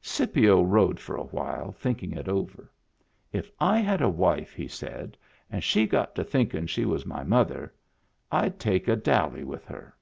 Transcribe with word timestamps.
Scipio 0.00 0.62
rode 0.62 1.00
for 1.00 1.16
a 1.16 1.24
while, 1.24 1.72
thinking 1.72 2.12
it 2.12 2.28
over." 2.28 2.70
If 3.32 3.50
I 3.58 3.78
had 3.78 4.00
a 4.00 4.08
wife," 4.08 4.52
he 4.52 4.68
said," 4.68 5.16
and 5.50 5.64
she 5.64 5.84
got 5.88 6.14
to 6.14 6.22
thinkin' 6.22 6.68
she 6.68 6.84
was 6.84 7.04
my 7.04 7.24
mother, 7.24 7.74
I'd 8.30 8.60
take 8.60 8.86
a 8.86 8.94
dally 8.94 9.42
with 9.42 9.64
her." 9.64 9.96